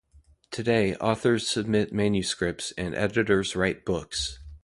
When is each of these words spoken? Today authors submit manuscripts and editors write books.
Today 0.49 0.95
authors 0.95 1.47
submit 1.47 1.93
manuscripts 1.93 2.73
and 2.75 2.95
editors 2.95 3.55
write 3.55 3.85
books. 3.85 4.39